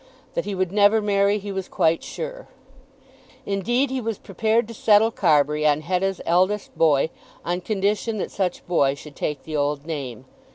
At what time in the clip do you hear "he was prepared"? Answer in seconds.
3.91-4.67